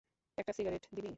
একটা 0.37 0.53
সিগারেট 0.53 0.83
দিবি? 0.87 1.09